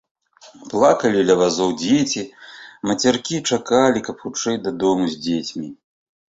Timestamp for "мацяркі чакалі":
2.93-4.03